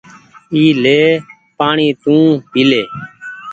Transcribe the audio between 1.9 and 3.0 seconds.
تونٚ پيلي